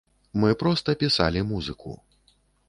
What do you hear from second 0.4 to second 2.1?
Мы проста пісалі музыку.